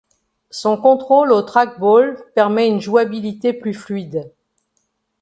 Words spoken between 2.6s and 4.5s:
une jouabilité plus fluide.